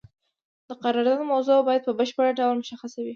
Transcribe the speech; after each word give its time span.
د 0.67 0.69
قرارداد 0.81 1.19
موضوع 1.33 1.57
باید 1.67 1.85
په 1.85 1.91
بشپړ 1.99 2.25
ډول 2.39 2.55
مشخصه 2.61 2.99
وي. 3.01 3.09